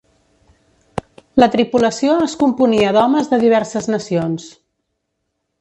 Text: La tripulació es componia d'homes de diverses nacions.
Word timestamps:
La 1.43 1.49
tripulació 1.57 2.17
es 2.29 2.35
componia 2.45 2.97
d'homes 2.97 3.31
de 3.35 3.41
diverses 3.47 3.93
nacions. 3.97 4.49